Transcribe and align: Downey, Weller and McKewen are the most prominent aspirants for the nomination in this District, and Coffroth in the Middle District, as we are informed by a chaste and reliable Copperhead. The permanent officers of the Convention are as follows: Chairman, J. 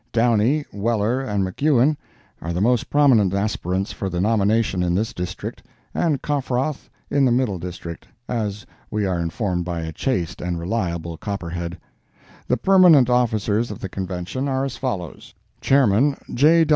Downey, 0.11 0.65
Weller 0.73 1.19
and 1.21 1.45
McKewen 1.45 1.95
are 2.41 2.53
the 2.53 2.59
most 2.59 2.89
prominent 2.89 3.35
aspirants 3.35 3.91
for 3.91 4.09
the 4.09 4.19
nomination 4.19 4.81
in 4.81 4.95
this 4.95 5.13
District, 5.13 5.61
and 5.93 6.23
Coffroth 6.23 6.89
in 7.11 7.23
the 7.23 7.31
Middle 7.31 7.59
District, 7.59 8.07
as 8.27 8.65
we 8.89 9.05
are 9.05 9.19
informed 9.19 9.63
by 9.63 9.81
a 9.81 9.91
chaste 9.93 10.41
and 10.41 10.57
reliable 10.59 11.17
Copperhead. 11.17 11.77
The 12.47 12.57
permanent 12.57 13.11
officers 13.11 13.69
of 13.69 13.77
the 13.77 13.89
Convention 13.89 14.47
are 14.47 14.65
as 14.65 14.75
follows: 14.75 15.35
Chairman, 15.61 16.17
J. 16.33 16.65